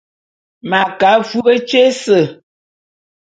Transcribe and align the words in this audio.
M'a 0.69 0.81
ke 0.99 1.07
afub 1.17 1.47
tyé 1.67 1.81
ése. 1.89 2.19